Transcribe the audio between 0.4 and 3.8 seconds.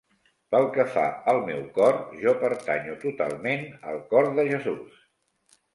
Pel que fa al meu cor, jo pertanyo totalment